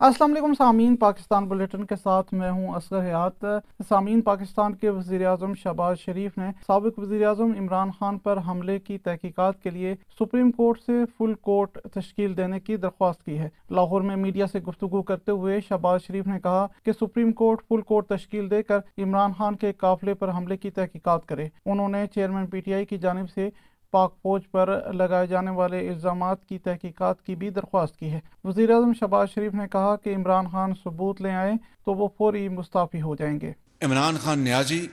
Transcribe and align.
السلام 0.00 0.30
علیکم 0.30 0.52
سامعین، 0.54 0.96
پاکستان 0.96 1.48
بلیٹن 1.48 1.84
کے 1.84 1.96
ساتھ 1.96 2.34
میں 2.34 2.50
ہوں 2.50 2.74
اصغر 2.74 3.00
حیات۔ 3.02 3.44
سامعین، 3.88 4.20
پاکستان 4.20 4.74
کے 4.74 4.90
وزیر 4.90 5.26
اعظم 5.26 5.54
شہباز 5.54 5.98
شریف 5.98 6.36
نے 6.38 6.50
سابق 6.66 6.98
وزیر 6.98 7.26
اعظم 7.26 7.52
عمران 7.58 7.90
خان 7.98 8.18
پر 8.18 8.38
حملے 8.48 8.78
کی 8.78 8.98
تحقیقات 8.98 9.62
کے 9.62 9.70
لیے 9.70 9.94
سپریم 10.18 10.50
کورٹ 10.50 10.80
سے 10.80 10.92
فل 11.18 11.34
کورٹ 11.34 11.78
تشکیل 11.94 12.36
دینے 12.36 12.60
کی 12.60 12.76
درخواست 12.76 13.24
کی 13.24 13.38
ہے۔ 13.38 13.48
لاہور 13.70 14.00
میں 14.00 14.16
میڈیا 14.16 14.46
سے 14.46 14.60
گفتگو 14.60 15.02
کرتے 15.02 15.32
ہوئے 15.32 15.60
شہباز 15.68 16.02
شریف 16.02 16.26
نے 16.26 16.40
کہا 16.40 16.66
کہ 16.84 16.92
سپریم 16.92 17.32
کورٹ 17.32 17.62
فل 17.68 17.80
کورٹ 17.80 18.08
تشکیل 18.08 18.50
دے 18.50 18.62
کر 18.62 18.78
عمران 18.98 19.32
خان 19.38 19.56
کے 19.56 19.72
قافلے 19.72 20.14
پر 20.14 20.30
حملے 20.30 20.56
کی 20.56 20.70
تحقیقات 20.70 21.26
کرے۔ 21.26 21.48
انہوں 21.66 21.88
نے 21.88 22.06
چیئرمین 22.06 22.46
پی 22.46 22.60
ٹی 22.60 22.74
آئی 22.74 22.86
کی 22.86 22.98
جانب 22.98 23.30
سے 23.30 23.48
پاک 23.90 24.14
فوج 24.22 24.42
پر 24.50 24.92
لگائے 24.92 25.26
جانے 25.26 25.50
والے 25.50 25.88
الزامات 25.88 26.44
کی 26.48 26.58
تحقیقات 26.58 27.22
کی 27.22 27.34
بھی 27.34 27.50
درخواست 27.50 27.96
کی 27.96 28.10
ہے۔ 28.10 28.20
وزیر 28.44 28.70
اعظم 28.70 28.92
شہباز 28.92 29.28
شریف 29.34 29.54
نے 29.54 29.68
کہا 29.72 29.96
کہ 29.96 30.14
عمران 30.14 30.48
خان 30.48 30.72
ثبوت 30.84 31.20
لے 31.20 31.30
آئے 31.30 31.52
تو 31.84 31.94
وہ 31.94 32.08
فوری 32.18 32.48
مستعفی 32.48 33.02
ہو 33.02 33.16
جائیں 33.16 33.40
گے۔ 33.40 33.52
عمران 33.82 34.16
خان 34.16 34.38
نیازی، 34.38 34.86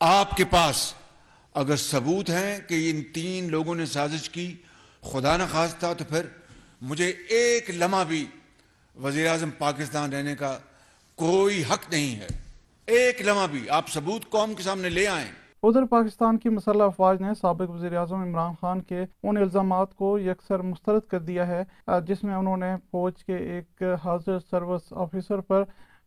آپ 0.00 0.36
کے 0.36 0.44
پاس 0.44 0.94
اگر 1.54 1.76
ثبوت 1.76 2.30
ہیں 2.30 2.58
کہ 2.68 2.90
ان 2.90 3.02
تین 3.02 3.50
لوگوں 3.50 3.74
نے 3.74 3.86
سازش 3.86 4.30
کی، 4.30 4.56
خدا 5.00 5.36
نہ 5.36 5.42
خواستہ 5.52 5.86
تو 5.98 6.04
پھر 6.08 6.26
مجھے 6.82 7.12
ایک 7.28 7.70
لمحہ 7.70 8.04
بھی 8.04 8.26
وزیر 9.02 9.26
اعظم 9.28 9.50
پاکستان 9.50 10.12
رہنے 10.12 10.34
کا 10.34 10.58
کوئی 11.14 11.62
حق 11.62 11.90
نہیں 11.90 12.16
ہے۔ 12.16 12.26
ایک 12.86 13.22
لمحہ 13.22 13.46
بھی 13.46 13.70
آپ 13.70 13.88
ثبوت 13.88 14.30
قوم 14.30 14.54
کے 14.54 14.62
سامنے 14.62 14.88
لے 14.88 15.06
آئیں۔ 15.06 15.45
ادھر 15.66 15.84
پاکستان 15.84 16.38
کی 16.38 16.48
مسلح 16.48 16.84
افواج 16.84 17.20
نے 17.20 17.34
سابق 17.34 17.70
وزیر 17.70 17.96
اعظم 17.96 18.20
عمران 18.22 18.52
خان 18.60 18.80
کے 18.80 19.04
ان 19.22 19.36
الزامات 19.36 19.94
کو 19.94 20.18
یکسر 20.18 20.62
مسترد 20.62 21.00
کر 21.00 21.20
دیا 21.20 21.46
ہے 21.46 21.62
جس 22.06 22.24
میں 22.24 22.34
انہوں 22.34 22.56
نے 22.56 22.74
فوج 22.90 23.24
کے 23.24 23.36
ایک 23.36 23.82
حاضر 24.04 24.38
سروس 24.50 24.92
آفیسر 24.92 25.40
پر 25.40 25.64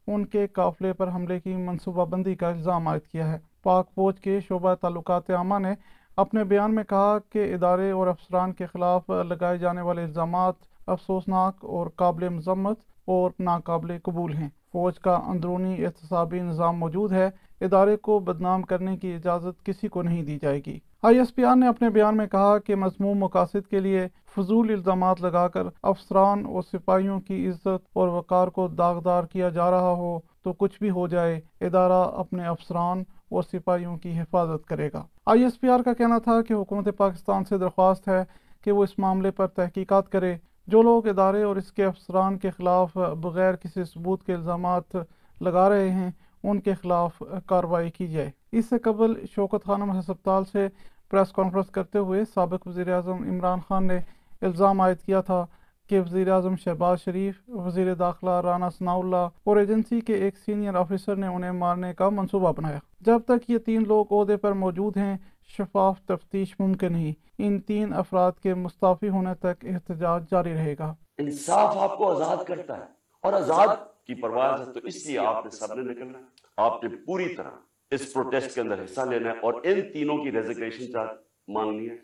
ان 0.08 0.26
کے 0.26 0.48
قافلے 0.48 0.94
پر 0.94 1.08
حملے 1.08 1.40
کی 1.40 1.56
منصوبہ 1.56 2.06
بندی 2.06 2.36
کا 2.36 2.50
الزام 2.50 2.88
عائد 2.88 3.02
کیا 3.02 3.32
ہے۔ 3.32 3.38
پاک 3.64 3.90
فوج 3.96 4.20
کے 4.20 4.40
شعبہ 4.48 4.74
تعلقات 4.76 5.30
عامہ 5.30 5.60
نے 5.60 5.74
اپنے 6.16 6.44
بیان 6.44 6.76
میں 6.76 6.84
کہا 6.84 7.18
کہ 7.30 7.54
ادارے 7.54 7.92
اور 7.92 8.08
افسران 8.08 8.54
کے 8.54 8.66
خلاف 8.66 9.10
لگائے 9.10 9.58
جانے 9.58 9.82
والے 9.82 10.04
الزامات 10.04 10.56
افسوسناک 10.88 11.66
اور 11.66 11.88
قابل 11.88 12.30
مذمت 12.30 12.80
اور 13.06 13.32
ناقابل 13.40 13.98
قبول 14.04 14.34
ہیں۔ 14.34 14.50
فوج 14.74 15.00
کا 15.00 15.20
اندرونی 15.28 15.86
احتسابی 15.86 16.40
نظام 16.40 16.80
موجود 16.80 17.12
ہے، 17.12 17.30
ادارے 17.62 17.98
کو 17.98 18.20
بدنام 18.20 18.62
کرنے 18.62 18.98
کی 18.98 19.14
اجازت 19.14 19.66
کسی 19.66 19.88
کو 19.88 20.02
نہیں 20.02 20.24
دی 20.24 20.38
جائے 20.42 20.62
گی۔ 20.66 20.80
آئی 21.04 21.18
ایس 21.18 21.36
پی 21.36 21.44
آر 21.44 21.56
نے 21.56 21.68
اپنے 21.68 21.90
بیان 21.90 22.18
میں 22.18 22.28
کہا 22.28 22.58
کہ 22.58 22.76
مضموم 22.76 23.18
مقاصد 23.18 23.68
کے 23.70 23.80
لیے 23.80 24.08
فضول 24.36 24.72
الزامات 24.72 25.22
لگا 25.22 25.48
کر 25.48 25.62
افسران 25.84 26.46
اور 26.46 26.62
سپاہیوں 26.62 27.20
کی 27.20 27.48
عزت 27.48 27.88
اور 27.94 28.08
وقار 28.08 28.48
کو 28.48 28.68
داغدار 28.68 29.24
کیا 29.24 29.50
جا 29.50 29.72
رہا 29.72 29.92
ہو 29.92 30.20
تو 30.44 30.54
کچھ 30.54 30.80
بھی 30.80 30.90
ہو 30.90 31.08
جائے، 31.08 31.40
ادارہ 31.62 32.04
اپنے 32.16 32.46
افسران 32.46 33.04
اور 33.32 33.44
سپاہیوں 33.44 33.98
کی 33.98 34.20
حفاظت 34.20 34.68
کرے 34.68 34.90
گا۔ 34.94 35.04
آئی 35.26 35.44
ایس 35.44 35.60
پی 35.60 35.70
آر 35.70 35.80
کا 35.80 35.94
کہنا 35.94 36.18
تھا 36.18 36.42
کہ 36.42 36.54
حکومت 36.54 36.98
پاکستان 36.98 37.44
سے 37.46 37.58
درخواست 37.58 38.08
ہے 38.08 38.24
کہ 38.64 38.72
وہ 38.72 38.84
اس 38.84 39.00
معاملے 39.00 39.32
پر 39.32 39.48
تحقیقات 39.48 40.10
کرے۔ 40.10 40.36
جو 40.72 40.82
لوگ 40.82 41.08
ادارے 41.08 41.44
اور 41.44 41.56
اس 41.56 41.72
کے 41.72 41.86
افسران 41.86 42.38
کے 42.38 42.50
خلاف 42.50 42.98
بغیر 43.22 43.56
کسی 43.56 43.84
ثبوت 43.84 44.24
کے 44.24 44.34
الزامات 44.34 44.96
لگا 45.42 45.70
رہے 45.70 45.90
ہیں، 45.92 46.10
ان 46.44 46.60
کے 46.60 46.74
خلاف 46.74 47.24
کارروائی 47.46 47.90
کی 47.92 48.08
جائے۔ 48.08 48.30
اس 48.52 48.66
سے 48.70 48.80
قبل 48.80 49.14
شوکت 49.36 49.66
خانم 49.66 49.92
ہسپتال 50.00 50.44
سے 50.52 50.68
پریس 51.12 51.32
کانفرنس 51.32 51.70
کرتے 51.70 52.00
ہوئے 52.00 52.24
سابق 52.34 52.68
وزیر 52.68 52.94
اعظم 52.94 53.24
عمران 53.30 53.60
خان 53.68 53.88
نے 53.88 54.00
الزام 54.42 54.82
عائد 54.82 55.02
کیا 55.06 55.22
تھا 55.22 55.46
کہ 55.90 56.00
وزیر 56.00 56.32
اعظم 56.32 56.56
شہباز 56.56 57.00
شریف، 57.06 57.50
وزیر 57.50 57.94
داخلہ 57.96 58.40
رانا 58.42 58.70
ثناء 58.70 58.98
اللہ 58.98 59.28
اور 59.44 59.58
ایجنسی 59.58 60.02
کے 60.02 60.14
ایک 60.14 60.38
سینئر 60.38 60.76
آفیسر 60.76 61.16
نے 61.16 61.28
انہیں 61.28 61.52
مارنے 61.52 61.94
کا 61.94 62.10
منصوبہ 62.10 62.52
بنایا۔ 62.58 62.80
جب 63.02 63.20
تک 63.28 63.50
یہ 63.50 63.58
تین 63.58 63.84
لوگ 63.88 64.06
عہدے 64.12 64.38
پر 64.38 64.52
موجود 64.54 64.98
ہیں 64.98 65.18
شفاف 65.58 66.02
تفتیش 66.06 66.56
ممکن 66.60 66.94
نہیں 66.94 67.14
ان 67.38 67.60
تین 67.60 67.94
افراد 67.94 68.32
کے 68.44 68.54
مستعفی 68.54 69.10
ہونے 69.10 69.36
تک 69.36 69.66
احتجاج 69.66 70.24
جاری 70.32 70.54
رہے 70.54 70.76
گا۔ 70.80 70.96
انصاف 71.18 71.78
آپ 71.78 71.98
کو 71.98 72.12
آزاد 72.12 72.38
کرتا 72.48 72.78
ہے۔ 72.78 72.84
اور 73.22 73.34
آزاد 73.34 73.68
کی 74.06 74.22
پرواز 74.22 74.68
ہے 74.68 74.74
تو 74.74 74.80
اس 74.84 75.08
لیے 75.08 75.18
آپ 75.18 75.46
نے 75.46 75.50
سب 75.52 75.74
نے 75.74 75.92
نکلنا 75.92 76.20
آپ 76.58 76.84
نے 76.84 76.96
پوری 77.06 77.36
طرح 77.36 77.52
اس 77.92 78.14
پروٹیسٹ 78.14 78.56
کے 78.56 78.62
اندر 78.62 78.84
حصہ 78.84 79.02
لینا 79.02 79.32
ہے 79.32 79.38
اور 79.38 79.54
ان 79.54 79.82
تینوں 79.94 80.18
کی 80.18 80.32
ریزیگریشن 80.32 80.92
چارج 80.92 81.10
مانگنی 81.48 81.90
ہے۔ 81.90 81.96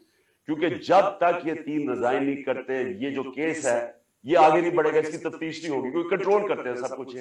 کیونکہ 0.45 0.69
جب 0.69 1.17
تک 1.17 1.47
یہ 1.47 1.53
تین 1.53 1.89
رضائی 1.89 2.19
نہیں 2.19 2.43
کرتے، 2.43 2.81
یہ 2.99 3.09
جو 3.09 3.31
کیس 3.31 3.65
ہے، 3.65 3.91
یہ 4.23 4.37
آگے 4.37 4.61
نہیں 4.61 4.75
بڑھے 4.75 4.93
گا، 4.93 4.99
اس 4.99 5.11
کی 5.11 5.17
تفتیش 5.17 5.63
نہیں 5.63 5.77
ہوگی 5.77 5.91
کیونکہ 5.91 6.17
کنٹرول 6.17 6.47
کرتے 6.47 6.69
ہیں، 6.69 6.75
سب 6.75 6.97
کچھ 6.97 7.15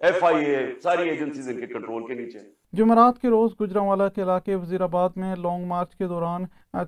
ایف 0.00 0.24
آئی 0.24 0.44
اے 0.44 0.58
ساری 0.82 1.08
ایجنسیز 1.08 1.48
ان 1.48 1.60
کے 1.60 1.66
کنٹرول 1.66 2.06
کے 2.06 2.14
نیچے۔ 2.14 2.38
جمعرات 2.72 3.20
کے 3.20 3.28
روز 3.28 3.50
گجرانوالا 3.60 4.08
کے 4.08 4.22
علاقے 4.22 4.54
وزیر 4.54 4.80
آباد 4.80 5.10
میں 5.16 5.34
لانگ 5.36 5.66
مارچ 5.66 5.94
کے 5.96 6.06
دوران 6.08 6.44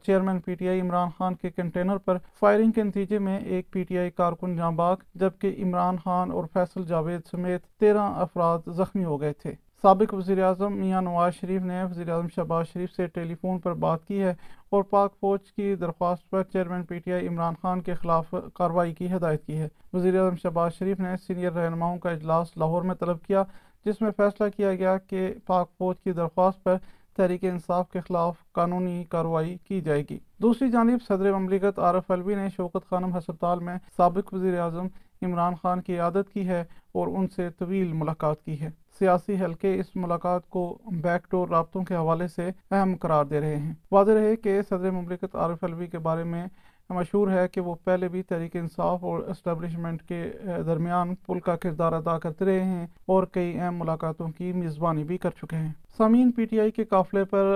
chairman 0.06 0.40
P 0.40 0.54
T 0.54 0.68
I 0.68 0.80
Imran 0.80 1.08
Khan 1.18 1.34
کے 1.34 1.50
کنٹینر 1.50 1.98
پر 1.98 2.18
فائرنگ 2.40 2.72
کے 2.72 2.82
نتیجے 2.82 3.18
میں 3.18 3.38
ایک 3.38 3.70
پی 3.72 3.82
ٹی 3.84 3.98
آئی 3.98 4.10
کارکن 4.10 4.56
جاں 4.56 4.70
باغ 4.72 4.96
جبکہ 5.14 5.54
عمران 5.62 5.96
خان 6.04 6.30
اور 6.30 6.44
فیصل 6.52 6.84
جاوید 6.86 7.20
سمیت 7.30 7.64
تیرہ 7.80 8.10
افراد 8.24 8.68
زخمی 8.76 9.04
ہو 9.04 9.20
گئے 9.20 9.32
تھے۔ 9.32 9.54
سابق 9.82 10.14
وزیر 10.14 10.42
اعظم 10.44 10.72
میاں 10.72 11.02
نواز 11.02 11.34
شریف 11.34 11.62
نے 11.62 11.84
وزیر 11.84 12.08
اعظم 12.08 12.26
شہباز 12.28 12.66
شریف 12.72 12.92
سے 12.92 13.06
ٹیلی 13.06 13.34
فون 13.34 13.58
پر 13.58 13.74
بات 13.74 14.04
کی 14.04 14.22
ہے 14.22 14.34
اور 14.70 14.82
پاک 14.82 15.12
فوج 15.20 15.52
کی 15.52 15.74
درخواست 15.74 16.30
پر 16.30 16.42
chairman 16.42 16.82
P 16.82 16.98
T 16.98 17.12
I 17.12 17.28
Imran 17.28 17.54
Khan 17.62 17.80
کے 17.80 17.94
خلاف 17.94 18.34
کارروائی 18.54 18.94
کی 18.94 19.12
ہدایت 19.12 19.46
کی 19.46 19.58
ہے۔ 19.58 19.68
وزیر 19.92 20.18
اعظم 20.18 20.36
شہباز 20.36 20.74
شریف 20.78 21.00
نے 21.00 21.16
سینئر 21.26 21.52
رہنماؤں 21.52 21.98
کا 21.98 22.10
اجلاس 22.10 22.56
لاہور 22.56 22.82
میں 22.82 22.94
طلب 22.94 23.22
کیا، 23.26 23.42
جس 23.84 24.00
میں 24.00 24.10
فیصلہ 24.16 24.48
کیا 24.56 24.74
گیا 24.74 24.98
کہ 24.98 25.34
پاک 25.46 25.70
فوج 25.78 25.96
کی 26.04 26.12
درخواست 26.12 26.64
پر 26.64 26.76
تحریک 27.16 27.44
انصاف 27.44 27.90
کے 27.90 28.00
خلاف 28.00 28.34
قانونی 28.52 29.04
کارروائی 29.04 29.56
کی 29.64 29.80
جائے 29.80 30.02
گی۔ 30.10 30.18
دوسری 30.42 30.70
جانب 30.70 30.98
صدر 31.08 31.32
مملکت 31.32 31.78
عارف 31.78 32.10
الوی 32.10 32.34
نے 32.34 32.48
شوکت 32.56 32.88
خانم 32.90 33.16
ہسپتال 33.18 33.58
میں 33.58 33.76
سابق 33.96 34.34
وزیر 34.34 34.58
اعظم 34.58 34.86
عمران 35.22 35.54
خان 35.62 35.80
کی 35.80 35.98
عادت 35.98 36.32
کی 36.32 36.48
ہے 36.48 36.64
اور 36.92 37.08
ان 37.08 37.28
سے 37.28 37.50
طویل 37.50 37.92
ملاقات 37.92 38.42
کی 38.42 38.60
ہے۔ 38.60 38.70
سیاسی 38.98 39.34
حلقے 39.44 39.80
اس 39.80 39.96
ملاقات 39.96 40.48
کو 40.48 40.78
بیک 40.86 41.30
ڈور 41.30 41.48
رابطوں 41.48 41.84
کے 41.84 41.94
حوالے 41.94 42.28
سے 42.28 42.50
اہم 42.70 42.96
قرار 42.96 43.24
دے 43.24 43.40
رہے 43.40 43.56
ہیں۔ 43.56 43.74
واضح 43.92 44.12
رہے 44.12 44.36
کہ 44.36 44.62
صدر 44.62 44.90
مملکت 44.90 45.36
عارف 45.36 45.64
الوی 45.64 45.86
کے 45.86 45.98
بارے 45.98 46.24
میں 46.24 46.46
مشہور 46.90 47.28
ہے 47.28 47.48
کہ 47.48 47.60
وہ 47.60 47.74
پہلے 47.84 48.08
بھی 48.08 48.22
تحریک 48.22 48.56
انصاف 48.56 49.04
اور 49.04 49.18
اسٹیبلشمنٹ 49.18 50.02
کے 50.02 50.32
درمیان 50.66 51.14
پل 51.14 51.40
کا 51.40 51.56
کردار 51.56 51.92
ادا 51.92 52.18
کرتے 52.18 52.44
رہے 52.44 52.64
ہیں 52.64 52.86
اور 53.06 53.24
کئی 53.24 53.60
اہم 53.60 53.78
ملاقاتوں 53.78 54.28
کی 54.28 54.52
میزبانی 54.52 55.04
بھی 55.04 55.18
کر 55.18 55.30
چکے 55.30 55.56
ہیں۔ 55.56 55.72
سامعین 55.98 56.30
پی 56.32 56.44
ٹی 56.44 56.60
آئی 56.60 56.70
کے 56.70 56.84
قافلے 56.84 57.24
پر 57.24 57.46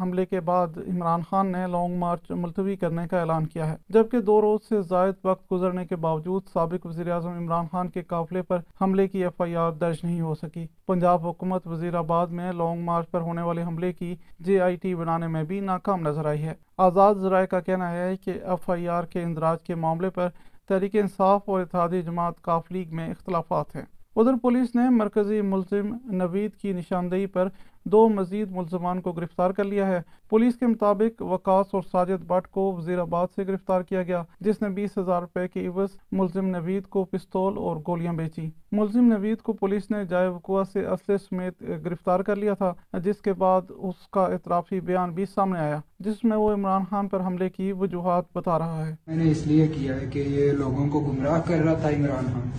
حملے 0.00 0.24
کے 0.26 0.40
بعد 0.40 0.76
عمران 0.88 1.20
خان 1.30 1.46
نے 1.52 1.66
لانگ 1.66 1.98
مارچ 1.98 2.30
ملتوی 2.30 2.76
کرنے 2.76 3.06
کا 3.08 3.20
اعلان 3.20 3.46
کیا 3.46 3.68
ہے۔ 3.70 3.76
جبکہ 3.88 4.20
دو 4.20 4.40
روز 4.42 4.68
سے 4.68 4.80
زائد 4.82 5.14
وقت 5.24 5.52
گزرنے 5.52 5.84
کے 5.86 5.96
باوجود 5.96 6.42
سابق 6.52 6.86
وزیر 6.86 7.10
اعظم 7.12 7.32
عمران 7.32 7.66
خان 7.72 7.88
کے 7.88 8.02
قافلے 8.02 8.42
پر 8.42 8.60
حملے 8.80 9.06
کی 9.08 9.24
ایف 9.24 9.40
آئی 9.40 9.56
آر 9.56 9.72
درج 9.72 9.96
نہیں 10.04 10.20
ہو 10.20 10.34
سکی۔ 10.34 10.66
پنجاب 10.86 11.26
حکومت 11.26 11.66
وزیر 11.66 11.94
آباد 11.94 12.26
میں 12.26 12.52
لانگ 12.52 12.84
مارچ 12.84 13.10
پر 13.10 13.20
ہونے 13.20 13.42
والے 13.42 13.62
حملے 13.62 13.92
کی 13.92 14.14
جے 14.40 14.60
آئی 14.60 14.76
ٹی 14.76 14.94
بنانے 14.94 15.26
میں 15.26 15.42
بھی 15.44 15.60
ناکام 15.60 16.00
نظر 16.00 16.26
آئی 16.26 16.42
ہے۔ 16.42 16.54
آزاد 16.78 17.14
ذرائع 17.14 17.46
کا 17.46 17.60
کہنا 17.60 17.90
ہے 17.90 18.16
کہ 18.16 18.30
ایف 18.30 18.70
آئی 18.70 18.88
آر 18.88 19.04
کے 19.04 19.22
اندراج 19.22 19.62
کے 19.62 19.74
معاملے 19.74 20.10
پر 20.10 20.28
تحریک 20.68 20.96
انصاف 20.96 21.48
اور 21.48 21.60
اتحادی 21.60 22.02
جماعت 22.02 22.40
کاف 22.42 22.72
لیگ 22.72 22.94
میں 22.96 23.08
اختلافات 23.10 23.76
ہیں۔ 23.76 23.84
ادھر 24.16 24.34
پولیس 24.42 24.74
نے 24.74 24.90
مرکزی 24.90 25.40
ملزم 25.40 25.94
نوید 26.04 26.54
کی 26.54 26.72
نشاندہی 26.72 27.26
پر 27.26 27.48
دو 27.84 28.08
مزید 28.08 28.50
ملزمان 28.50 29.00
کو 29.00 29.12
گرفتار 29.12 29.50
کر 29.50 29.64
لیا 29.64 29.86
ہے۔ 29.86 30.00
پولیس 30.30 30.56
کے 30.56 30.66
مطابق 30.66 31.22
وکاس 31.22 31.66
اور 31.72 31.82
ساجد 31.92 32.24
بٹ 32.26 32.48
کو 32.48 32.74
وزیر 32.78 32.98
آباد 32.98 33.26
سے 33.36 33.46
گرفتار 33.46 33.82
کیا 33.82 34.02
گیا، 34.02 34.22
جس 34.40 34.62
نے 34.62 34.68
بیس 34.68 34.98
ہزار 34.98 35.20
روپے 35.20 35.48
کے 35.48 35.66
عوض 35.66 35.88
ملزم 36.12 36.46
نوید 36.46 36.86
کو 36.86 37.04
پستول 37.04 37.58
اور 37.58 37.76
گولیاں 37.86 38.12
بیچی۔ 38.12 38.50
ملزم 38.72 39.06
نوید 39.06 39.38
کو 39.38 39.52
پولیس 39.52 39.90
نے 39.90 40.04
جائے 40.04 40.28
وقوع 40.28 40.64
سے 40.72 40.86
اسلحے 40.86 41.18
سمیت 41.18 41.62
گرفتار 41.84 42.20
کر 42.20 42.36
لیا 42.36 42.54
تھا، 42.54 42.98
جس 42.98 43.20
کے 43.20 43.32
بعد 43.32 43.62
اس 43.68 44.08
کا 44.08 44.24
اعترافی 44.24 44.80
بیان 44.80 45.12
بھی 45.12 45.26
سامنے 45.26 45.58
آیا، 45.58 45.80
جس 45.98 46.24
میں 46.24 46.36
وہ 46.36 46.52
عمران 46.52 46.82
خان 46.90 47.08
پر 47.08 47.20
حملے 47.20 47.50
کی 47.50 47.72
وجوہات 47.72 48.24
بتا 48.34 48.58
رہا 48.58 48.86
ہے۔ 48.86 48.94
میں 49.06 49.16
نے 49.16 49.30
اس 49.30 49.46
لیے 49.46 49.68
کیا 49.68 50.00
ہے 50.00 50.06
کہ 50.06 50.18
یہ 50.18 50.52
لوگوں 50.52 50.88
کو 50.88 51.00
گمراہ 51.00 51.40
کر 51.46 51.58
رہا 51.58 51.74
تھا 51.74 51.88
عمران 51.88 52.26
خان۔ 52.34 52.50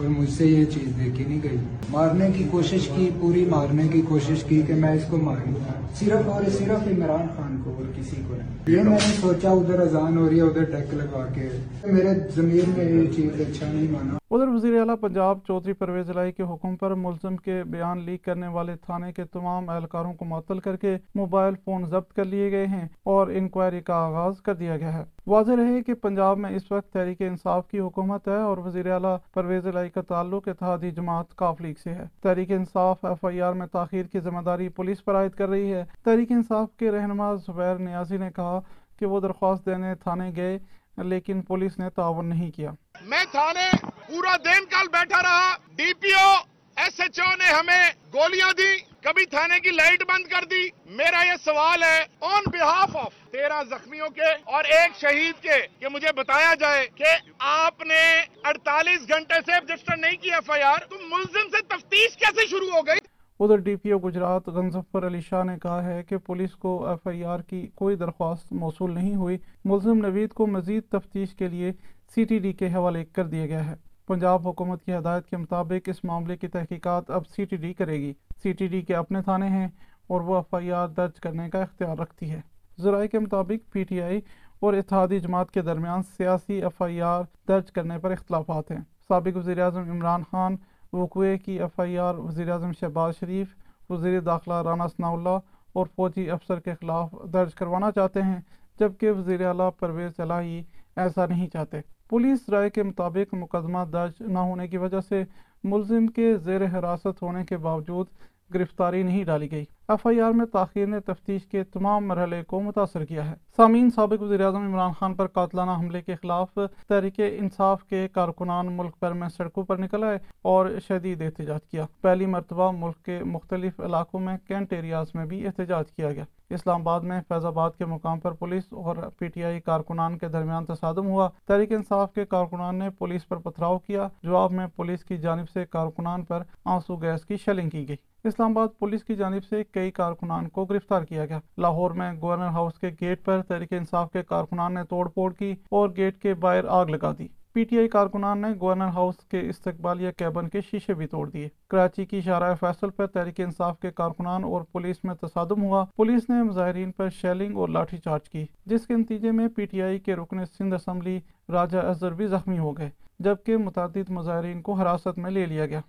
اور 0.00 0.08
مجھ 0.08 0.30
سے 0.30 0.46
یہ 0.46 0.64
چیز 0.64 1.04
دیکھی 1.04 1.24
نہیں 1.24 1.40
گئی۔ 1.42 1.56
مارنے 1.90 2.30
کی 2.36 2.44
کوشش 2.50 2.88
کی، 2.96 3.10
پوری 3.20 3.44
مارنے 3.44 3.88
کی 3.92 4.02
کوشش 4.08 4.44
کی 4.44 4.62
کہ 4.66 4.74
میں 4.74 4.92
اس 4.92 5.02
کو 5.10 5.16
ماروں۔ 5.16 5.54
صرف 5.94 6.28
اور 6.28 6.44
صرف 6.44 6.88
عمران 6.88 7.26
خان 7.36 7.60
کو 7.64 7.70
اور 7.70 7.92
کسی 7.96 8.16
کو 8.28 8.34
نہیں۔ 8.34 8.48
یہ 8.66 8.82
میں 8.82 8.90
نے 8.90 8.98
سوچا 8.98 9.50
ادھر 9.50 9.80
اذان 9.80 10.18
ہو 10.18 10.28
رہی 10.30 10.36
ہے 10.36 10.42
ادھر 10.42 10.64
ٹیک 10.64 10.94
لگا 10.94 11.26
کے۔ 11.34 11.48
میرے 11.84 12.08
ضمیر 12.36 12.62
میں 12.76 12.84
یہ 12.84 13.12
چیز 13.12 13.40
اچھا 13.40 13.72
نہیں 13.72 13.92
مانا۔ 13.92 14.14
ادھر 14.30 14.48
وزیر 14.48 14.80
اعلیٰ 14.80 14.94
پنجاب 15.00 15.38
چودھری 15.46 15.72
پرویز 15.72 16.10
الہی 16.10 16.32
کے 16.32 16.42
حکم 16.42 16.76
پر 16.76 16.94
ملزم 16.94 17.36
کے 17.36 17.62
بیان 17.66 17.98
لیک 17.98 18.24
کرنے 18.24 18.46
والے 18.46 18.76
تھانے 18.76 19.12
کے 19.12 19.24
تمام 19.24 19.68
اہلکاروں 19.68 20.12
کو 20.12 20.24
معطل 20.24 20.58
کر 20.58 20.76
کے 20.76 20.96
موبائل 21.14 21.54
فون 21.64 21.84
ضبط 21.86 22.12
کر 22.12 22.24
لیے 22.24 22.50
گئے 22.50 22.66
ہیں 22.66 22.88
اور 23.02 23.26
انکوائری 23.26 23.80
کا 23.80 23.94
آغاز 23.94 24.42
کر 24.42 24.54
دیا 24.54 24.76
گیا 24.76 24.98
ہے۔ 24.98 25.04
واضح 25.26 25.52
رہے 25.52 25.82
کہ 25.82 25.94
پنجاب 25.94 26.38
میں 26.38 26.50
اس 26.50 26.72
وقت 26.72 26.92
تحریک 26.92 27.22
انصاف 27.22 27.68
کی 27.68 27.80
حکومت 27.80 28.28
ہے 28.28 28.36
اور 28.36 28.58
وزیر 28.58 28.90
اعلیٰ 28.90 29.16
پرویز 29.34 29.66
الہی 29.66 29.88
کا 29.88 30.00
تعلق 30.00 30.48
اتحادی 30.48 30.90
جماعت 30.90 31.34
کاف 31.36 31.60
لیگ 31.60 31.74
سے 31.84 31.90
ہے۔ 31.90 32.04
Tehreek 32.22 32.50
Insaf 32.50 33.04
F 33.04 33.24
I 33.24 33.40
R 33.40 33.52
میں 33.52 33.66
تاخیر 33.66 34.02
کی 34.02 34.20
ذمہ 34.20 34.40
داری 34.40 34.68
پولیس 34.68 35.04
پر 35.04 35.14
عائد 35.14 35.30
کر 35.30 35.48
رہی 35.48 35.72
ہے۔ 35.72 35.79
تحریک 36.04 36.32
انصاف 36.32 36.68
کے 36.78 36.90
رہنما 36.90 37.34
زبیر 37.46 37.78
نیازی 37.78 38.16
نے 38.16 38.30
کہا 38.36 38.58
کہ 38.98 39.06
وہ 39.06 39.20
درخواست 39.20 39.66
دینے 39.66 39.94
تھانے 39.94 40.30
گئے، 40.36 40.58
لیکن 40.96 41.42
پولیس 41.42 41.78
نے 41.78 41.90
تعاون 41.90 42.28
نہیں 42.28 42.50
کیا۔ 42.50 42.70
میں 43.02 43.24
تھانے 43.30 43.68
پورا 44.08 44.36
دن 44.36 44.64
کل 44.70 44.88
بیٹھا 44.92 45.22
رہا۔ 45.22 45.56
D 45.76 45.92
P 45.94 46.12
O, 46.12 46.30
S 46.76 47.00
H 47.00 47.20
O 47.20 47.34
نے 47.36 47.52
ہمیں 47.52 47.84
گولیاں 48.14 48.52
دی، 48.58 48.72
کبھی 49.00 49.24
تھانے 49.26 49.58
کی 49.60 49.70
لائٹ 49.70 50.02
بند 50.08 50.26
کر 50.26 50.44
دی۔ 50.50 50.68
میرا 50.96 51.22
یہ 51.22 51.36
سوال 51.44 51.82
ہے 51.82 52.00
آن 52.20 52.50
بہاف 52.52 52.96
آف 52.96 53.14
تیرہ 53.32 53.62
زخمیوں 53.70 54.08
کے 54.08 54.30
اور 54.44 54.64
ایک 54.76 54.96
شہید 55.00 55.42
کے، 55.42 55.58
کہ 55.78 55.88
مجھے 55.88 56.12
بتایا 56.16 56.54
جائے 56.60 56.86
کہ 56.94 57.16
آپ 57.38 57.82
نے 57.86 58.02
اڑتالیس 58.44 59.08
گھنٹے 59.08 59.40
سے 59.46 59.58
رجسٹر 59.58 59.96
نہیں 59.96 60.16
کیا 60.16 60.36
ایف 60.36 60.50
آئی 60.50 60.62
آر 60.62 60.84
تو 60.90 60.96
ملزم 61.10 61.48
سے 61.50 61.62
تفتیش 61.68 62.16
کیسے 62.16 62.46
شروع 62.46 62.70
ہو 62.70 62.86
گئی؟ 62.86 62.99
ادھر 63.40 63.56
ڈی 63.56 63.76
پی 63.76 63.92
او 63.92 63.98
گجرات 63.98 64.48
غنظفر 64.48 65.06
علی 65.06 65.20
شاہ 65.20 65.44
نے 65.44 65.58
کہا 65.62 65.84
ہے 65.84 66.02
کہ 66.02 66.16
پولیس 66.16 66.50
کو 66.52 66.86
ایف 66.86 67.06
آئی 67.06 67.24
آر 67.24 67.40
کی 67.40 67.68
کوئی 67.74 67.96
درخواست 67.96 68.52
موصول 68.52 68.94
نہیں 68.94 69.14
ہوئی۔ 69.14 69.38
ملزم 69.64 69.98
نوید 69.98 70.32
کو 70.32 70.46
مزید 70.46 70.82
تفتیش 70.90 71.34
کے 71.34 71.48
لیے 71.48 71.72
سی 72.14 72.24
ٹی 72.24 72.38
ڈی 72.38 72.52
کے 72.52 72.66
حوالے 72.66 73.04
کر 73.04 73.26
دیا 73.26 73.46
گیا 73.46 73.66
ہے۔ 73.66 73.74
پنجاب 74.06 74.48
حکومت 74.48 74.82
کی 74.82 74.94
ہدایت 74.94 75.26
کے 75.26 75.36
مطابق 75.36 75.88
اس 75.88 76.04
معاملے 76.04 76.36
کی 76.36 76.48
تحقیقات 76.48 77.10
اب 77.10 77.26
سی 77.26 77.44
ٹی 77.44 77.56
ڈی 77.56 77.74
کرے 77.74 77.92
گی۔ 77.92 78.12
سی 78.42 78.52
ٹی 78.52 78.66
ڈی 78.66 78.82
کے 78.82 78.94
اپنے 78.94 79.22
تھانے 79.22 79.48
ہیں 79.48 79.68
اور 80.06 80.20
وہ 80.20 80.36
ایف 80.36 80.54
آئی 80.54 80.72
آر 80.72 80.88
درج 80.88 81.20
کرنے 81.20 81.50
کا 81.50 81.62
اختیار 81.62 81.98
رکھتی 81.98 82.30
ہے۔ 82.30 82.40
ذرائع 82.80 83.08
کے 83.08 83.18
مطابق 83.18 83.72
پی 83.72 83.84
ٹی 83.84 84.02
آئی 84.02 84.20
اور 84.60 84.74
اتحادی 84.74 85.20
جماعت 85.20 85.50
کے 85.50 85.62
درمیان 85.62 86.02
سیاسی 86.02 86.62
ایف 86.62 86.82
آئی 86.82 87.02
آر 87.02 87.22
درج 87.48 87.72
کرنے 87.72 87.98
پر 87.98 88.10
اختلافات 88.10 88.70
ہیں۔ 88.70 88.80
سابق 89.08 89.36
وزیر 89.36 89.60
اعظم 89.60 89.90
عمران 89.90 90.22
خان 90.30 90.56
وقوعے 90.92 91.38
کی 91.38 91.60
ایف 91.60 91.80
آئی 91.80 91.98
آر 91.98 92.14
وزیر 92.14 92.50
اعظم 92.50 92.72
شہباز 92.80 93.14
شریف، 93.20 93.54
وزیر 93.90 94.20
داخلہ 94.20 94.62
رانا 94.62 94.86
ثناء 94.86 95.12
اللہ 95.12 95.38
اور 95.72 95.86
فوجی 95.96 96.30
افسر 96.30 96.60
کے 96.60 96.74
خلاف 96.80 97.14
درج 97.32 97.54
کروانا 97.54 97.90
چاہتے 97.92 98.22
ہیں، 98.22 98.40
جبکہ 98.80 99.10
وزیر 99.10 99.46
اعلیٰ 99.46 99.70
پرویز 99.78 100.20
الہی 100.20 100.62
ایسا 100.96 101.26
نہیں 101.26 101.48
چاہتے۔ 101.48 101.80
پولیس 102.08 102.48
رائے 102.48 102.70
کے 102.70 102.82
مطابق 102.82 103.34
مقدمہ 103.34 103.78
درج 103.92 104.12
نہ 104.20 104.38
ہونے 104.38 104.68
کی 104.68 104.76
وجہ 104.76 105.00
سے 105.08 105.24
ملزم 105.64 106.06
کے 106.06 106.36
زیر 106.36 106.64
حراست 106.64 107.22
ہونے 107.22 107.44
کے 107.44 107.56
باوجود 107.56 108.06
گرفتاری 108.54 109.02
نہیں 109.02 109.24
ڈالی 109.24 109.50
گئی۔ 109.50 109.64
ایف 109.90 110.06
آئی 110.06 110.20
آر 110.20 110.30
میں 110.30 110.46
تاخیر 110.46 110.86
نے 110.86 111.00
تفتیش 111.00 111.46
کے 111.46 111.64
تمام 111.64 112.06
مرحلے 112.06 112.42
کو 112.42 112.60
متاثر 112.60 113.04
کیا 113.04 113.30
ہے۔ 113.30 113.34
سامعین، 113.56 113.90
سابق 113.90 114.22
وزیر 114.22 114.44
اعظم 114.44 114.66
عمران 114.66 114.92
خان 114.98 115.14
پر 115.14 115.26
قاتلانہ 115.26 115.70
حملے 115.70 116.02
کے 116.02 116.14
خلاف 116.14 116.58
تحریک 116.88 117.20
انصاف 117.38 117.84
کے 117.84 118.08
کارکنان 118.08 118.72
ملک 118.72 118.90
بھر 119.00 119.12
میں 119.12 119.28
سڑکوں 119.28 119.64
پر 119.64 119.76
نکل 119.76 120.04
آئے 120.04 120.18
اور 120.42 120.66
شدید 120.88 121.22
احتجاج 121.22 121.60
کیا۔ 121.70 121.86
پہلی 122.00 122.26
مرتبہ 122.26 122.70
ملک 122.72 123.04
کے 123.04 123.24
مختلف 123.24 123.80
علاقوں 123.80 124.20
میں 124.20 124.36
کینٹ 124.46 124.72
ایریاز 124.72 125.06
میں 125.14 125.26
بھی 125.26 125.46
احتجاج 125.46 125.92
کیا 125.92 126.12
گیا۔ 126.12 126.24
اسلام 126.50 126.80
آباد 126.80 127.00
میں 127.00 127.20
فیض 127.28 127.44
آباد 127.44 127.70
کے 127.78 127.84
مقام 127.84 128.20
پر 128.20 128.32
پولیس 128.32 128.62
اور 128.70 128.96
پی 129.18 129.28
ٹی 129.28 129.44
آئی 129.44 129.60
کارکنان 129.60 130.18
کے 130.18 130.28
درمیان 130.28 130.64
تصادم 130.64 131.06
ہوا۔ 131.06 131.28
تحریک 131.46 131.72
انصاف 131.72 132.12
کے 132.12 132.24
کارکنان 132.24 132.76
نے 132.76 132.90
پولیس 132.90 133.28
پر 133.28 133.36
پتھراؤ 133.36 133.78
کیا۔ 133.78 134.08
جواب 134.22 134.52
میں 134.52 134.66
پولیس 134.76 135.04
کی 135.04 135.18
جانب 135.18 135.50
سے 135.50 135.64
کارکنان 135.70 136.24
پر 136.24 136.42
آنسو 136.64 136.96
گیس 136.96 137.24
کی 137.24 137.36
شیلنگ 137.36 137.70
کی 137.70 137.88
گئی۔ 137.88 137.96
اسلام 138.24 138.50
آباد 138.50 138.68
پولیس 138.78 139.04
کی 139.04 139.14
جانب 139.16 139.44
سے 139.44 139.64
کئی 139.80 139.90
کارکنان 139.92 140.48
کو 140.48 140.64
گرفتار 140.64 141.02
کیا 141.02 141.24
گیا 141.26 141.38
لاہور 141.58 141.90
میں 141.90 142.12
گورنر 142.12 142.48
ہاؤس 142.52 142.78
کے 142.78 142.88
گیٹ 143.00 143.24
پر 143.24 143.42
تحریک 143.42 143.72
انصاف 143.72 144.10
کے 144.12 144.22
کارکنان 144.22 144.74
نے 144.74 144.84
توڑ 144.84 145.08
پھوڑ 145.08 145.32
کی 145.34 145.54
اور 145.70 145.88
گیٹ 145.96 146.18
کے 146.18 146.34
باہر 146.34 146.64
آگ 146.70 146.86
لگا 146.86 147.12
دی 147.18 147.26
پی 147.52 147.64
ٹی 147.64 147.78
آئی 147.78 147.88
کارکنان 147.88 148.40
نے 148.40 148.48
گورنر 148.60 148.88
ہاؤس 148.88 149.14
کے 149.30 149.40
استقبالیہ 149.50 150.10
کیبن 150.10 150.48
کے 150.48 150.60
شیشے 150.60 150.94
بھی 150.94 151.06
توڑ 151.06 151.28
دیے 151.30 151.48
کراچی 151.68 152.04
کی 152.04 152.20
شارع 152.20 152.52
فیصل 152.54 152.90
پر 152.90 153.06
تحریک 153.06 153.40
انصاف 153.40 153.78
کے 153.78 153.90
کارکنان 153.92 154.44
اور 154.44 154.62
پولیس 154.72 155.02
میں 155.04 155.14
تصادم 155.22 155.62
ہوا 155.62 155.84
پولیس 155.96 156.28
نے 156.28 156.42
مظاہرین 156.42 156.92
پر 156.92 157.08
شیلنگ 157.12 157.56
اور 157.56 157.68
لاٹھی 157.68 157.98
چارج 157.98 158.28
کی 158.28 158.44
جس 158.66 158.86
کے 158.86 158.96
نتیجے 158.96 159.30
میں 159.30 159.48
پی 159.48 159.66
ٹی 159.66 159.82
آئی 159.82 159.98
کے 159.98 160.16
رکن 160.16 160.44
سندھ 160.48 160.74
اسمبلی 160.74 161.18
راجہ 161.48 161.78
اظہر 161.86 162.12
بھی 162.12 162.26
زخمی 162.26 162.58
ہو 162.58 162.76
گئے 162.78 162.90
جبکہ 163.18 163.56
متعدد 163.58 164.10
مظاہرین 164.10 164.62
کو 164.62 164.72
حراست 164.72 165.18
میں 165.18 165.30
لے 165.30 165.46
لیا 165.46 165.66
گیا 165.66 165.80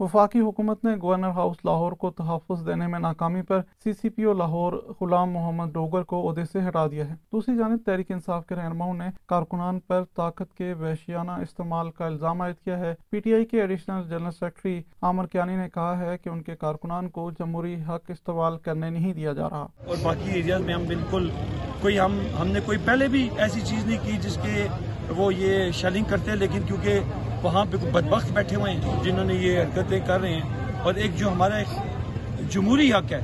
وفاقی 0.00 0.40
حکومت 0.40 0.84
نے 0.84 0.90
گورنر 1.02 1.28
ہاؤس 1.28 1.56
لاہور 1.64 1.92
کو 1.92 2.10
تحفظ 2.10 2.66
دینے 2.66 2.86
میں 2.86 2.98
ناکامی 2.98 3.42
پر 3.42 3.60
سی 3.84 3.92
سی 3.92 4.08
پی 4.08 4.22
او 4.22 4.32
لاہور 4.32 4.72
غلام 5.00 5.30
محمد 5.30 5.72
ڈوگر 5.72 6.02
کو 6.02 6.30
عہدے 6.30 6.44
سے 6.44 6.58
ہٹا 6.68 6.86
دیا 6.86 7.08
ہے۔ 7.08 7.14
دوسری 7.32 7.56
جانب 7.56 7.78
تحریک 7.86 8.10
انصاف 8.10 8.46
کے 8.46 8.54
رہنماؤں 8.54 8.94
نے 8.94 9.04
کارکنان 9.26 9.78
پر 9.80 10.04
طاقت 10.16 10.54
کے 10.54 10.72
وحشیانہ 10.72 11.30
استعمال 11.30 11.90
کا 11.90 12.06
الزام 12.06 12.40
عائد 12.40 12.64
کیا 12.64 12.78
ہے۔ 12.78 12.94
پی 13.10 13.20
ٹی 13.20 13.34
آئی 13.34 13.44
کے 13.44 13.60
additional 13.60 14.02
general 14.08 14.30
secretary 14.30 14.82
Amir 15.02 15.26
Kiani 15.26 15.56
نے 15.56 15.68
کہا 15.74 15.98
ہے 15.98 16.18
کہ 16.18 16.28
ان 16.28 16.42
کے 16.42 16.56
کارکنان 16.56 17.08
کو 17.08 17.30
جمہوری 17.30 17.74
حق 17.88 18.10
استعمال 18.10 18.58
کرنے 18.58 18.90
نہیں 18.90 19.12
دیا 19.12 19.32
جا 19.32 19.50
رہا۔ 19.50 19.66
اور 19.86 19.96
باقی 20.02 20.30
ایریاز 20.30 20.60
میں 20.60 20.74
ہم 20.74 20.84
بالکل 20.86 21.30
کوئی 21.80 22.00
ہم 22.00 22.18
ہم 22.40 22.46
نے 22.46 22.60
کوئی 22.64 22.78
پہلے 22.84 23.08
بھی 23.08 23.28
ایسی 23.38 23.60
چیز 23.60 23.86
نہیں 23.86 23.98
کی 24.06 24.12
جس 24.12 24.38
کے 24.42 24.66
وہ 25.08 25.34
یہ 25.34 25.70
شیلنگ 25.70 26.04
کرتے 26.04 26.30
ہیں 26.30 26.38
لیکن 26.38 26.62
کیونکہ 26.62 27.00
وہاں 27.42 27.64
پہ 27.70 27.76
بدبخت 27.76 28.32
بیٹھے 28.32 28.56
ہوئے 28.56 28.72
ہیں 28.72 29.04
جنہوں 29.04 29.24
نے 29.24 29.34
یہ 29.34 29.60
حرکتیں 29.60 30.00
کر 30.06 30.20
رہے 30.20 30.34
ہیں 30.34 30.76
اور 30.82 30.94
ایک 30.94 31.16
جو 31.16 31.32
ہمارا 31.32 31.56
ایک 31.56 31.68
جمہوری 32.50 32.92
حق 32.92 33.12
ہے 33.12 33.20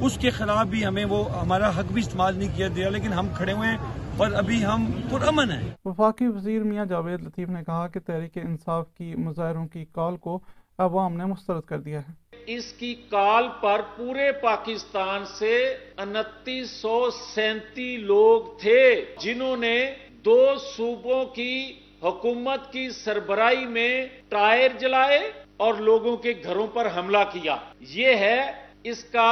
اس 0.00 0.18
کے 0.18 0.30
خلاف 0.30 0.66
بھی 0.66 0.86
ہمیں 0.86 1.04
وہ 1.04 1.40
ہمارا 1.40 1.68
حق 1.68 1.92
بھی 1.92 2.02
استعمال 2.02 2.38
نہیں 2.38 2.56
کیا 2.56 2.68
دیا 2.76 2.88
لیکن 2.88 3.12
ہم 3.12 3.28
کھڑے 3.36 3.52
ہوئے 3.52 3.68
ہیں 3.68 3.76
اور 4.16 4.32
ابھی 4.32 4.64
ہم 4.64 4.86
پرامن 5.10 5.50
ہیں۔ 5.50 5.70
وفاقی 5.84 6.26
وزیر 6.26 6.62
میاں 6.62 6.84
جاوید 6.84 7.22
لطیف 7.22 7.48
نے 7.48 7.60
کہا 7.66 7.86
کہ 7.88 8.00
تحریک 8.00 8.38
انصاف 8.38 8.86
کی 8.98 9.14
مظاہروں 9.14 9.66
کی 9.66 9.84
کال 9.92 10.16
کو 10.16 10.40
عوام 10.78 11.16
نے 11.16 11.24
مسترد 11.24 11.60
کر 11.60 11.78
دیا 11.78 12.00
ہے۔ 12.00 12.12
اس 12.46 12.72
کی 12.72 12.94
کال 12.94 13.44
پر 13.62 13.80
پورے 13.96 14.32
پاکستان 14.32 15.24
سے 15.38 15.76
انتیس 15.96 16.70
سو 16.70 17.10
سینتی 17.34 17.96
لوگ 17.96 18.58
تھے 18.60 19.04
جنہوں 19.20 19.56
نے 19.56 19.94
دو 20.24 20.54
صوبوں 20.76 21.24
کی 21.24 21.72
حکومت 22.02 22.72
کی 22.72 22.90
سربراہی 22.90 23.66
میں 23.66 24.06
ٹائر 24.28 24.68
جلائے 24.80 25.32
اور 25.56 25.74
لوگوں 25.74 26.16
کے 26.16 26.32
گھروں 26.44 26.66
پر 26.66 26.88
حملہ 26.96 27.18
کیا۔ 27.32 27.56
یہ 27.80 28.06
ہے 28.06 28.52
اس 28.84 29.04
کا 29.04 29.30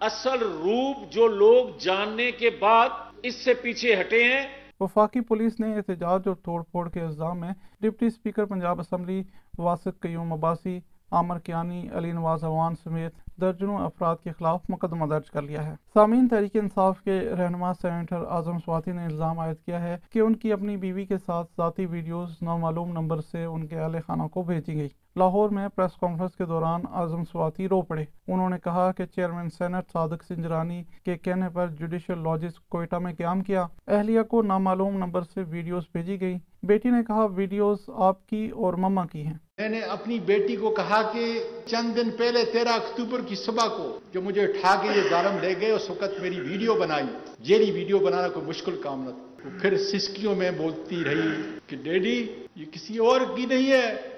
اصل 0.00 0.38
روپ 0.38 1.12
جو 1.12 1.26
لوگ 1.26 1.78
جاننے 1.78 2.30
کے 2.32 2.50
بعد 2.50 2.88
اس 3.22 3.34
سے 3.34 3.54
پیچھے 3.54 4.00
ہٹے 4.00 4.24
ہیں۔ 4.24 4.46
وفاقی 4.80 5.20
پولیس 5.20 5.60
نے 5.60 5.74
احتجاج 5.74 6.20
اور 6.26 6.34
توڑ 6.34 6.62
پھوڑ 6.62 6.88
کے 6.90 7.00
الزام 7.00 7.40
میں 7.40 7.50
deputy 7.80 8.06
speaker 8.06 8.44
Punjab 8.44 8.80
assembly 8.80 9.22
Wasiq 9.58 10.00
Qayyum 10.00 10.32
Abbasi, 10.32 10.80
Amir 11.10 11.38
Kiani, 11.38 11.88
Ali 11.92 12.12
Nawaz 12.12 12.44
Awan 12.44 12.74
سمیت 12.84 13.29
درجنوں 13.40 13.78
افراد 13.78 14.16
کے 14.24 14.30
خلاف 14.38 14.60
مقدمہ 14.68 15.06
درج 15.06 15.30
کر 15.30 15.42
لیا 15.42 15.66
ہے۔ 15.66 15.74
سامعین، 15.94 16.28
تحریک 16.28 16.56
انصاف 16.56 17.00
کے 17.00 17.20
رہنما 17.20 17.72
سینیٹر 17.74 18.24
اعظم 18.28 18.58
سواتی 18.58 18.92
نے 18.92 19.04
الزام 19.04 19.38
عائد 19.38 19.56
کیا 19.66 19.82
ہے 19.82 19.96
کہ 20.10 20.18
ان 20.18 20.36
کی 20.36 20.52
اپنی 20.52 20.76
بیوی 20.76 21.04
کے 21.06 21.18
ساتھ 21.18 21.50
ذاتی 21.56 21.86
ویڈیوز 21.86 22.36
نامعلوم 22.42 22.92
نمبر 22.92 23.20
سے 23.20 23.44
ان 23.44 23.66
کے 23.66 23.78
اہل 23.80 23.96
خانہ 24.06 24.22
کو 24.22 24.42
بھیجی 24.42 24.74
گئی۔ 24.74 24.88
لاہور 25.16 25.50
میں 25.50 25.68
پریس 25.68 26.00
کانفرنس 26.00 26.36
کے 26.36 26.44
دوران 26.44 26.80
اعظم 26.92 27.24
سواتی 27.24 27.68
رو 27.68 27.82
پڑے۔ 27.82 28.04
انہوں 28.28 28.50
نے 28.50 28.56
کہا 28.64 28.92
کہ 28.92 29.06
چیئرمین 29.06 29.50
سینٹ 29.50 29.92
صادق 29.92 30.24
سنجرانی 30.28 30.82
کے 31.04 31.16
کہنے 31.16 31.48
پر 31.48 31.68
جوڈیشل 31.68 32.18
لاجز 32.18 32.60
کوئٹہ 32.68 32.96
میں 32.96 33.12
قیام 33.18 33.40
کیا۔ 33.40 33.66
اہلیہ 33.86 34.22
کو 34.22 34.42
نامعلوم 34.42 34.96
نمبر 34.96 35.22
سے 35.22 35.40
ویڈیوز 35.48 35.82
بھیجی 35.92 36.20
گئی 36.20 36.38
بیٹی 36.62 36.90
نے 36.90 37.04
کہا، 37.06 37.24
ویڈیوز 37.24 37.78
آپ 37.88 38.26
کی 38.26 38.50
اور 38.50 38.74
مما 38.74 39.06
کی 39.06 39.26
ہیں۔ 39.26 39.34
میں 39.58 39.68
نے 39.68 39.80
اپنی 39.80 40.18
بیٹی 40.18 40.56
کو 40.56 40.74
کہا 40.74 41.02
کہ 41.12 41.44
چند 41.66 41.96
دن 41.96 42.10
پہلے 42.10 42.44
تیرہ 42.52 42.68
اکتوبر 42.68 43.20
کی 43.26 43.34
صبح 43.34 43.66
کو 43.76 43.98
جو 44.12 44.22
مجھے 44.22 44.42
اٹھا 44.42 44.82
کے 44.82 44.88
یہ 44.88 45.08
دارم 45.10 45.36
لے 45.40 45.54
گئے، 45.60 45.70
اس 45.70 45.90
وقت 45.90 46.22
میری 46.22 46.40
ویڈیو 46.40 46.74
بنائی۔ 46.74 47.06
جیری 47.40 47.70
ویڈیو 47.70 47.98
بنانا 47.98 48.28
کوئی 48.28 48.46
مشکل 48.46 48.80
کام 48.82 49.04
نہ 49.04 49.10
تھا۔ 49.10 49.48
پھر 49.62 49.78
سسکیوں 49.78 50.34
میں 50.34 50.50
بولتی 50.50 50.96
رہی 51.04 51.56
کہ، 51.66 51.76
ڈیڈی، 51.76 52.32
یہ 52.56 52.64
کسی 52.72 52.98
اور 52.98 53.20
کی 53.36 53.46
نہیں 53.46 53.72
ہے۔ 53.72 54.09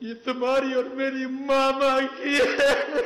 یہ 0.00 0.14
تمہاری 0.24 0.74
اور 0.74 0.84
میری 0.94 1.26
ماما 1.26 1.98
کی 2.00 2.36
ہے۔ 2.36 3.00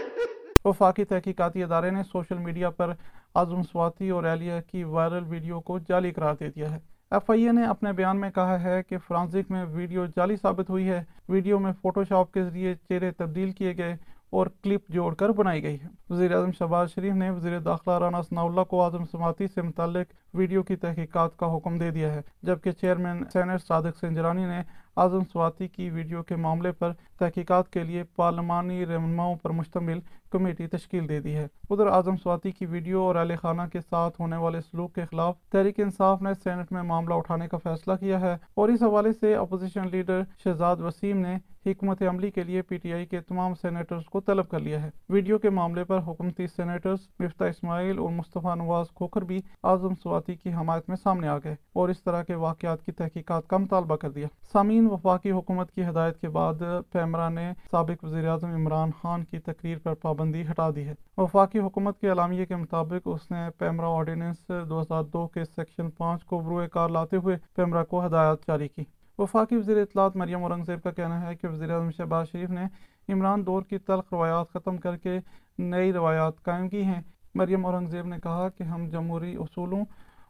وفاقی 0.65 1.05
تحقیقاتی 1.05 1.63
ادارے 1.63 1.91
نے 1.91 2.03
سوشل 2.13 2.39
میڈیا 2.39 2.71
پر 2.71 2.93
آزم 3.35 3.63
سواتی 3.63 4.11
اور 4.11 4.25
اہلیہ 4.25 4.53
کی 4.73 4.85
وائرل 4.85 5.25
ویڈیو 5.29 5.61
کو 5.61 5.79
جعلی 5.79 6.11
قرار 6.11 6.35
دے 6.41 6.49
دیا 6.49 6.71
ہے۔ 6.71 6.79
ایف 7.11 7.31
آئی 7.31 7.47
اے 7.47 7.53
نے 7.53 7.65
اپنے 7.65 7.93
بیان 7.93 8.21
میں 8.21 8.31
کہا 8.31 8.63
ہے 8.63 8.83
کہ 8.83 8.97
فرانسک 9.09 9.51
میں 9.51 9.65
ویڈیو 9.65 10.07
جعلی 10.07 10.37
ثابت 10.37 10.71
ہوئی 10.71 10.89
ہے۔ 10.89 11.05
ویڈیو 11.29 11.59
میں 11.59 11.73
فوٹو 11.83 12.05
شاپ 12.05 12.33
کے 12.33 12.45
ذریعے 12.45 12.75
چہرے 12.75 13.11
تبدیل 13.11 13.51
کیے 13.51 13.77
گئے 13.77 13.97
اور 14.31 14.47
کلپ 14.63 14.89
جوڑ 14.89 15.15
کر 15.15 15.29
بنائی 15.29 15.63
گئی 15.63 15.77
ہے۔ 15.81 15.89
وزیر 16.11 16.33
اعظم 16.33 16.53
شہباز 16.53 16.95
شریف 16.95 17.15
نے 17.15 17.31
وزیر 17.31 17.59
داخلہ 17.59 17.99
رانا 17.99 18.23
ثناء 18.23 18.43
اللہ 18.43 18.61
کو 18.61 18.83
آزم 18.83 19.05
سماعتی 19.05 19.47
سے 19.47 19.63
متعلق 19.63 20.28
ویڈیو 20.39 20.63
کی 20.63 20.77
تحقیقات 20.77 21.37
کا 21.37 21.57
حکم 21.57 21.79
دے 21.79 21.91
دیا 21.91 22.15
ہے، 22.15 22.21
جبکہ 22.43 22.73
چیئرمین 22.73 23.25
سینٹ 23.33 23.63
صادق 23.63 23.99
سنجرانی 24.01 24.45
نے 24.47 24.63
آزم 24.97 25.25
سواتی 25.33 25.67
کی 25.69 25.89
ویڈیو 25.91 26.23
کے 26.23 26.37
معاملے 26.37 26.73
پر 26.73 26.93
تحقیقات 27.19 27.69
کے 27.73 27.83
لیے 27.85 28.03
پارلیمانی 28.17 28.87
رہنماؤں 28.87 29.35
پر 29.35 29.51
مشتمل 29.51 29.99
کمیٹی 30.31 30.67
تشکیل 30.67 31.09
دے 31.09 31.21
دی 31.21 31.35
ہے۔ 31.35 31.47
ادھر 31.71 31.87
اعظم 31.87 32.17
سواتی 32.17 32.51
کی 32.51 32.67
ویڈیو 32.67 33.03
اور 33.03 33.17
اہل 33.17 33.35
خانہ 33.37 33.63
کے 33.73 33.81
ساتھ 33.81 34.21
ہونے 34.21 34.37
والے 34.37 34.61
سلوک 34.61 34.95
کے 34.95 35.05
خلاف 35.11 35.37
تحریک 35.51 35.81
انصاف 35.81 36.23
نے 36.23 36.35
سینٹ 36.35 36.73
میں 36.73 36.83
معاملہ 36.83 37.15
اٹھانے 37.15 37.49
کا 37.49 37.57
فیصلہ 37.57 37.95
کیا 38.01 38.21
ہے 38.21 38.37
اور 38.55 38.69
اس 38.69 38.83
حوالے 38.83 39.13
سے 39.13 39.35
اپوزیشن 39.35 39.89
لیڈر 39.91 40.23
شہزاد 40.45 40.77
وسیم 40.77 41.19
نے 41.19 41.37
حکمت 41.67 42.03
عملی 42.03 42.31
کے 42.31 42.43
لیے 42.43 42.63
پی 42.63 42.77
ٹی 42.77 42.93
آئی 42.93 43.07
کے 43.07 43.21
تمام 43.21 43.55
سینیٹرز 43.55 44.05
کو 44.05 44.21
طلب 44.21 44.49
کر 44.49 44.59
لیا 44.59 44.83
ہے۔ 44.83 44.91
ویڈیو 45.09 45.39
کے 45.39 45.51
معاملے 45.51 45.85
پر 45.85 45.99
حکومتی 45.99 46.47
سینیٹرز 46.47 47.09
مفتہ 47.21 47.45
اسماعیل 47.45 47.99
اور 47.99 48.11
مصطفیٰ 48.11 48.57
نواز 48.57 48.87
کھوکر 48.95 49.23
بھی 49.23 49.41
اعظم 49.63 49.95
سواتی 50.03 50.28
کی 50.35 50.53
حمایت 50.53 50.89
میں 50.89 50.97
سامنے 50.97 51.29
آ 51.29 51.39
گئے 51.39 51.55
اور 51.73 51.89
اس 51.89 52.03
طرح 52.03 52.23
کے 52.23 52.35
واقعات 52.35 52.83
کی 52.83 52.93
تحقیقات 52.93 53.49
کا 53.49 53.57
مطالبہ 53.57 53.97
کر 53.97 54.11
دیا۔ 54.11 54.27
سامعین 54.53 54.87
وفاقی 54.91 55.31
حکومت 55.31 55.73
کی 55.73 55.85
ہدایت 55.85 56.21
کے 56.21 56.29
بعد 56.29 56.55
پیمرا 56.93 57.29
نے 57.29 57.53
سابق 57.71 58.05
وزیر 58.05 58.29
اعظم 58.29 58.51
عمران 58.51 58.91
خان 59.03 59.25
کی 59.25 59.39
تقریر 59.39 59.79
پر 59.79 59.95
پابندی 59.95 60.43
ہٹا 60.43 60.71
دی 60.71 60.85
ہے۔ 60.85 60.95
وفاقی 61.17 61.59
حکومت 61.59 61.99
کے 61.99 62.09
اعلامیے 62.09 62.47
کے 62.47 62.57
مطابق 62.57 63.09
اس 63.09 63.31
نے 63.31 63.49
پیمرا 63.59 63.89
آرڈیننس 63.89 64.51
دو 64.69 64.81
ہزار 64.81 65.03
دو 65.03 65.27
کے 65.27 65.45
سیکشن 65.45 65.91
پانچ 65.91 66.25
کو 66.25 66.39
بروئے 66.39 66.69
کار 66.69 66.89
لاتے 66.89 67.17
ہوئے 67.17 67.37
پیمرا 67.55 67.85
کو 67.85 68.07
ہدایات 68.07 68.47
جاری 68.49 68.69
کی۔ 68.69 68.85
وفاقی 69.19 69.57
وزیر 69.57 69.77
اطلاعات 69.77 70.17
مریم 70.17 70.43
اورنگزیب 70.43 70.83
کا 70.83 70.91
کہنا 70.91 71.27
ہے 71.27 71.37
کہ 71.37 71.49
وزیر 71.49 71.71
اعظم 71.71 71.91
شہباز 71.91 72.29
شریف 72.33 72.51
نے 72.51 72.65
عمران 73.13 73.47
دور 73.47 73.63
کی 73.63 73.79
تلخ 73.79 74.13
روایات 74.13 74.53
ختم 74.53 74.77
کر 74.77 74.97
کے 74.97 75.19
نئی 75.59 75.93
روایات 75.93 76.43
قائم 76.43 76.69
کی 76.69 76.83
ہیں۔ 76.85 77.01
مریم 77.35 77.67
اورنگزیب 77.67 78.07
نے 78.07 78.17
کہا 78.23 78.49
کہ 78.49 78.63
ہم 78.63 78.89
جمہوری 78.89 79.37
اصولوں 79.37 79.85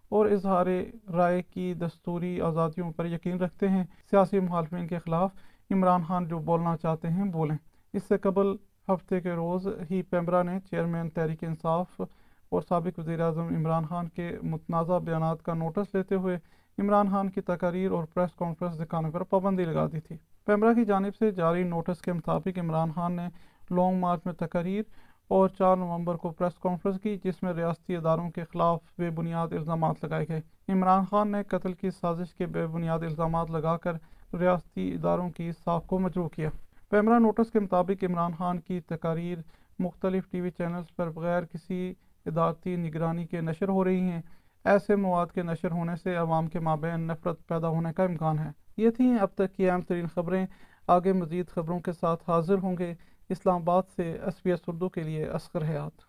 اور 0.08 0.26
اظہار 0.26 0.66
رائے 1.12 1.42
کی 1.42 1.74
دستوری 1.74 2.40
آزادیوں 2.40 2.92
پر 2.92 3.06
یقین 3.06 3.40
رکھتے 3.40 3.68
ہیں۔ 3.68 3.84
سیاسی 4.10 4.40
مخالفین 4.40 4.86
کے 4.86 4.98
خلاف 4.98 5.30
عمران 5.70 6.02
خان 6.02 6.28
جو 6.28 6.38
بولنا 6.38 6.76
چاہتے 6.76 7.08
ہیں 7.08 7.24
بولیں۔ 7.24 7.56
اس 7.92 8.02
سے 8.08 8.18
قبل 8.18 8.46
ہفتے 8.88 9.20
کے 9.20 9.32
روز 9.32 9.68
ہی 9.90 10.02
پیمرا 10.02 10.42
نے 10.42 10.60
چیئرمین 10.70 11.10
تحریک 11.10 11.44
انصاف 11.44 12.00
اور 12.48 12.62
سابق 12.62 12.98
وزیر 12.98 13.20
اعظم 13.20 13.54
عمران 13.56 13.84
خان 13.86 14.08
کے 14.08 14.36
متنازع 14.42 14.98
بیانات 14.98 15.42
کا 15.42 15.54
نوٹس 15.54 15.94
لیتے 15.94 16.14
ہوئے 16.14 16.38
عمران 16.78 17.10
خان 17.10 17.30
کی 17.30 17.40
تقاریر 17.40 17.90
اور 17.90 18.04
پریس 18.14 18.34
کانفرنس 18.38 18.80
دکھانے 18.80 19.10
پر 19.10 19.22
پابندی 19.22 19.64
لگا 19.64 19.86
دی 19.86 20.00
تھی۔ 20.00 20.16
پیمرا 20.46 20.72
کی 20.72 20.84
جانب 20.84 21.16
سے 21.16 21.30
جاری 21.30 21.62
نوٹس 21.62 22.00
کے 22.00 22.12
مطابق 22.12 22.58
عمران 22.58 22.92
خان 22.92 23.12
نے 23.12 23.28
لانگ 23.70 24.00
مارچ 24.00 24.20
میں 24.24 24.34
تقاریر 24.34 24.82
اور 25.28 25.48
چار 25.48 25.76
نومبر 25.76 26.14
کو 26.14 26.30
پریس 26.30 26.58
کانفرنس 26.58 27.00
کی، 27.00 27.18
جس 27.24 27.42
میں 27.42 27.52
ریاستی 27.52 27.96
اداروں 27.96 28.30
کے 28.30 28.44
خلاف 28.44 28.78
بے 28.98 29.10
بنیاد 29.10 29.48
الزامات 29.52 30.04
لگائے 30.04 30.26
گئے۔ 30.28 30.40
عمران 30.68 31.04
خان 31.04 31.32
نے 31.32 31.42
قتل 31.42 31.72
کی 31.72 31.90
سازش 31.90 32.34
کے 32.34 32.46
بے 32.46 32.66
بنیاد 32.66 32.98
الزامات 32.98 33.50
لگا 33.50 33.76
کر 33.76 33.92
ریاستی 34.34 34.94
اداروں 34.94 35.30
کی 35.30 35.52
صاف 35.64 35.86
کو 35.86 35.98
مجروح 35.98 36.28
کیا۔ 36.28 36.48
پیمرا 36.90 37.18
نوٹس 37.18 37.50
کے 37.50 37.60
مطابق، 37.60 38.04
عمران 38.04 38.32
خان 38.38 38.60
کی 38.60 38.80
تقاریر 38.80 39.38
مختلف 39.78 40.30
ٹی 40.30 40.40
وی 40.40 40.50
چینلز 40.50 40.96
پر 40.96 41.10
بغیر 41.10 41.42
کسی 41.42 41.94
ادارتی 42.26 42.76
نگرانی 42.76 43.26
کے 43.26 43.40
نشر 43.40 43.68
ہو 43.68 43.84
رہی 43.84 44.00
ہیں۔ 44.00 44.22
ایسے 44.64 44.96
مواد 44.96 45.26
کے 45.34 45.42
نشر 45.42 45.70
ہونے 45.70 45.96
سے 45.96 46.14
عوام 46.14 46.46
کے 46.46 46.60
مابین 46.60 47.00
نفرت 47.00 47.46
پیدا 47.46 47.68
ہونے 47.68 47.92
کا 47.92 48.04
امکان 48.04 48.38
ہے۔ 48.38 48.50
یہ 48.76 48.90
تھیں 48.90 49.18
اب 49.18 49.28
تک 49.34 49.56
کی 49.56 49.70
اہم 49.70 49.80
ترین 49.80 50.06
خبریں۔ 50.06 50.46
آگے 50.86 51.12
مزید 51.12 51.48
خبروں 51.48 51.80
کے 51.80 51.92
ساتھ 51.92 52.30
حاضر 52.30 52.58
ہوں 52.62 52.78
گے۔ 52.78 52.94
اسلام 53.30 53.60
آباد 53.60 53.82
سے 53.96 54.12
ایس 54.12 54.40
بی 54.44 54.50
ایس 54.50 54.60
اردو 54.66 54.88
کے 54.88 55.02
لیے 55.02 55.28
اسکر 55.28 55.62
حیات۔ 55.62 56.07